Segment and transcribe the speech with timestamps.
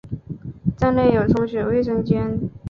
[0.75, 2.49] 站内有冲水卫生间。